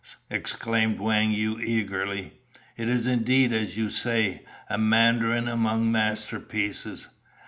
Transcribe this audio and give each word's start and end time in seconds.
exclaimed 0.31 0.97
Wang 0.99 1.29
Yu 1.29 1.59
eagerly, 1.59 2.33
"it 2.75 2.89
is 2.89 3.05
indeed 3.05 3.53
as 3.53 3.77
you 3.77 3.91
say, 3.91 4.43
a 4.67 4.75
Mandarin 4.75 5.47
among 5.47 5.91
masterpieces. 5.91 7.09